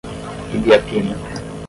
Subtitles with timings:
[0.55, 1.13] Ibiapina